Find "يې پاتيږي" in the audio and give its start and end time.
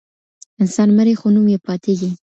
1.53-2.11